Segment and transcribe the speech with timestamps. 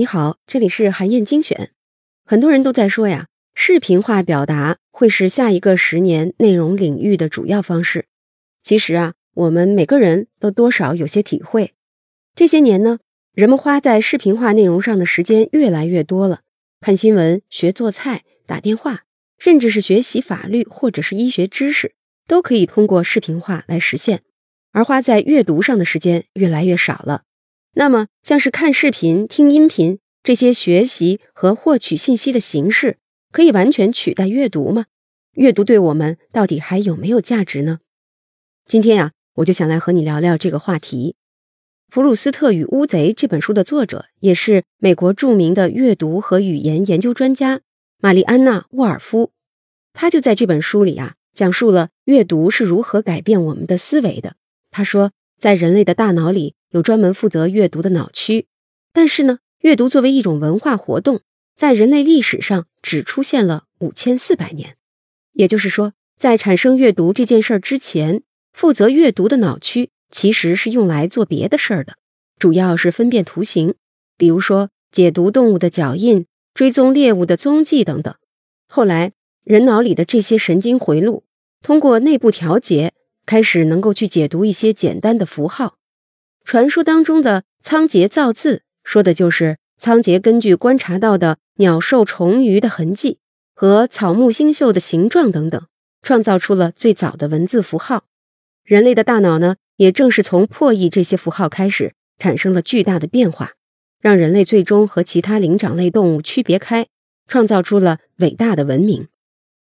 [0.00, 1.72] 你好，这里是韩燕精选。
[2.24, 8.06] 很多人都在说呀，视频化表达会是下一个十年内容领域的主要方式。
[8.62, 11.74] 其实啊，我们每个人都多少有些体会。
[12.34, 13.00] 这些年呢，
[13.34, 16.40] 人们花在视频化内容上的时间越来越多了，
[16.80, 19.02] 看新闻、学做菜、打电话，
[19.36, 21.92] 甚至是学习法律或者是医学知识，
[22.26, 24.22] 都可以通过视频化来实现。
[24.72, 27.24] 而花在阅读上的时间越来越少了。
[27.74, 32.98] 那么，像是看视频、听音频这些学习和获取信息的形式，
[33.30, 34.86] 可以完全取代阅读吗？
[35.34, 37.78] 阅读对我们到底还有没有价值呢？
[38.66, 41.14] 今天呀，我就想来和你聊聊这个话题。
[41.92, 47.60] 《普鲁斯特与乌贼》这本书的作者，也是美国著名的阅读和语言研究专家
[48.00, 49.32] 玛丽安娜·沃尔夫，
[49.92, 54.36] 他就在这本书里啊，讲述了阅读是如何改变我们的思维的。
[54.70, 58.46] 他说，在人类的大脑里有专门负责阅读的脑区，
[58.92, 61.22] 但是呢，阅读作为一种文化活动，
[61.56, 64.76] 在人类历史上只出现了五千四百年。
[65.32, 71.94] 也就是说，在产生阅读这件事儿之前，负责阅读的脑区其实是用来做别的事儿的，
[72.38, 73.74] 主要是分辨图形，
[74.18, 78.14] 比如说解读动物的脚印、追踪猎物的踪迹等等。
[78.68, 79.12] 后来，
[79.44, 81.24] 人脑里的这些神经回路
[81.62, 82.92] 通过内部调节。
[83.30, 85.76] 开始能够去解读一些简单的符号。
[86.42, 93.20] 传说当中的仓颉造字，说的就是仓颉根据观察到的鸟兽虫鱼的痕迹
[93.54, 95.64] 和草木星宿的形状等等，
[96.02, 98.02] 创造出了最早的文字符号。
[98.64, 103.52] 人类的大脑呢，也正是从破译这些符号开始，产生了巨大的变化，
[104.00, 106.88] 让人类最终和其他灵长类动物区别开，
[107.28, 109.06] 创造出了伟大的文明。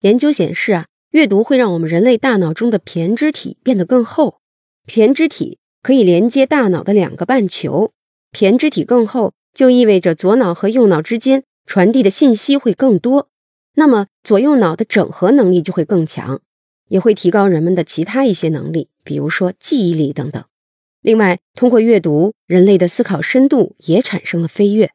[0.00, 0.88] 研究显示啊。
[1.10, 4.40] 阅读会让我们人类大脑中的胼胝体变得更厚，
[4.86, 7.92] 胼胝体可以连接大脑的两个半球。
[8.32, 13.30] 胼胝体更厚，就意味着左脑和右脑之间传递的信息会更多，
[13.76, 16.42] 那么左右脑的整合能力就会更强，
[16.88, 20.44] 也会提高人们的其他一些能力，比如说记忆力等等。
[21.00, 24.90] 另外，通过阅读，人类的思考深度也产生了飞跃。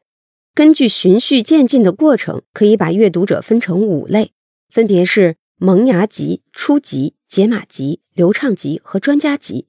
[0.54, 4.30] 根据循序渐进的过程，可以把阅读者分成五类，
[4.72, 5.34] 分别是。
[5.56, 9.68] 萌芽级、初级、解码级、流畅级和专家级。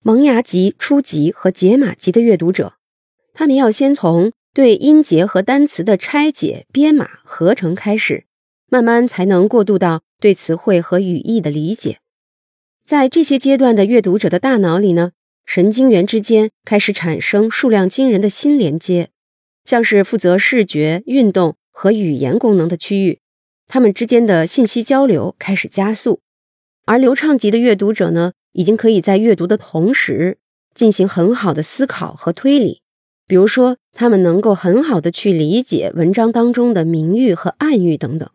[0.00, 2.74] 萌芽级、初级和解码级的阅读者，
[3.34, 8.26] 他们要先从对音节和单词的拆解、编码、合成开始，
[8.68, 11.98] 慢慢才能过渡到对词汇和语义的理解。
[12.86, 15.12] 在这些阶段的阅读者的大脑里呢，
[15.44, 19.10] 神经元之间开始产生数量惊人的新连接，
[19.64, 23.18] 像是负责视觉、运动和语言功能的区域。
[23.68, 26.20] 他们之间的信息交流开始加速，
[26.86, 30.38] 而流畅级的阅读者呢，已经可以在阅读的同时
[30.74, 32.80] 进行很好的思考和推理。
[33.26, 38.26] 比如说，他们能够很好的去理解文章当中的明喻和暗喻等等。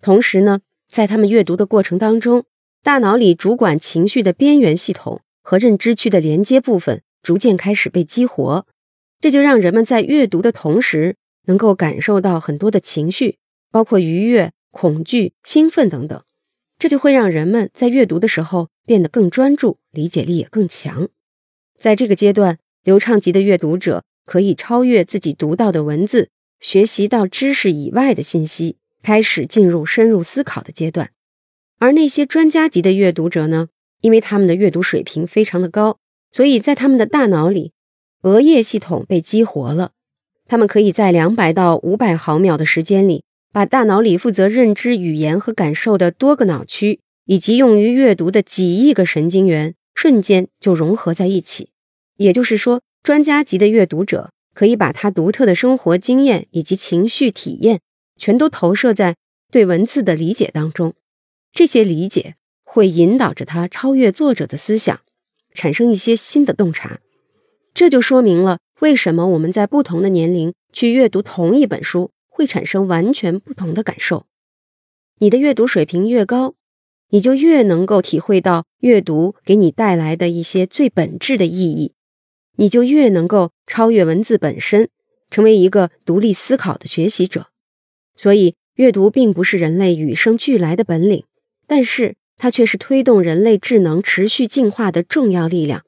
[0.00, 2.44] 同时呢，在他们阅读的过程当中，
[2.84, 8.64] 大脑里主管情绪的边缘系统和认知区的连接部分逐渐开始被激活，
[9.20, 11.16] 这就让人们在阅读的同时
[11.46, 13.38] 能够感受到很多的情绪，
[13.72, 14.52] 包括愉悦。
[14.76, 16.22] 恐惧、兴奋等等，
[16.78, 21.08] 这就会让人们在阅读的时候变得更专注，理解力也更强。
[21.78, 26.28] 在这个阶段，流畅级的阅读者可以超越自己读到的文字，
[26.60, 31.10] 学习到知识以外的信息，开始进入深入思考的阶段。
[31.78, 33.68] 而那些专家级的阅读者呢？
[34.02, 35.98] 因为他们的阅读水平非常的高，
[36.30, 37.72] 所以在他们的大脑里，
[38.24, 39.92] 额叶系统被激活了，
[40.46, 43.24] 他们可以在两百到五百毫秒的时间里。
[43.52, 51.70] 把大脑里负责认知语言和感受的多个脑区，以及用于阅读的几亿个神经元，瞬间就融合在一起。
[52.16, 57.80] 也就是说，专家级的阅读者可以把他独特的生活经验以及情绪体验，
[58.16, 59.16] 全都投射在
[59.50, 60.94] 对文字的理解当中。
[61.52, 65.00] 这些理解会引导着他超越作者的思想，
[65.54, 67.00] 产生一些新的洞察。
[67.72, 72.10] 这就说明了为什么我们在不同的年龄去阅读同一本书。
[72.36, 74.26] 会产生完全不同的感受。
[75.20, 76.54] 你的阅读水平越高，
[77.08, 81.94] 你就越能够体会到阅读给你带来的一些最本质的意义，
[82.56, 84.90] 你就越能够超越文字本身，
[85.30, 87.46] 成为一个独立思考的学习者。
[88.14, 91.24] 所以，阅读并不是人类与生俱来的本领，
[91.66, 95.82] 但是它却是推动人类智能持续进化的重要力量。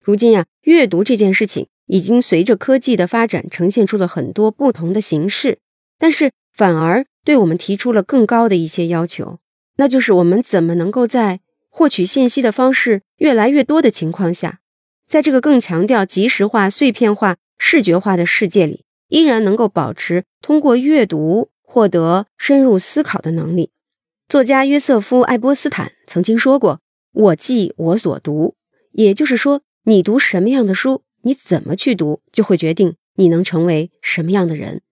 [0.00, 5.58] 如今呀，阅读这件事情已经随着科技的发展，呈现出了很多不同的形式。
[6.02, 9.38] 但是反而对我们提出了更高的一些要求，
[9.76, 11.38] 那就是我们怎么能够在
[11.70, 14.58] 获取信息的方式越来越多的情况下，
[15.06, 23.70] 在这个更强调即时化、碎片化、视觉化的世界里，依然能够保持通过阅读获得深入思考的能力。
[24.28, 26.80] 作家约瑟夫·爱波斯坦曾经说过
[27.14, 28.56] ：“我记我所读。”
[28.90, 34.82] 也就是说，你读什么样的书，你怎么去读，就会决定你能成为什么样的人。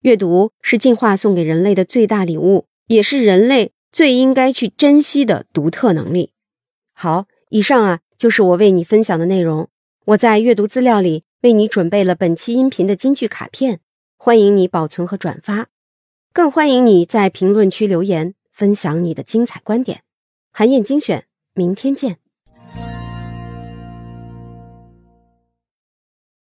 [0.00, 6.32] 阅读是进化送给人类的最大礼物，也是人类最应该去珍惜的独特能力。
[6.94, 9.68] 好，以上啊就是我为你分享的内容。
[10.06, 13.80] 我在阅读资料里为你准备了本期音频的金句卡片，
[14.16, 15.68] 欢迎你保存和转发，
[16.32, 20.02] 更欢迎你在评论区留言分享你的精彩观点。
[20.50, 22.16] 韩燕精选，明天见。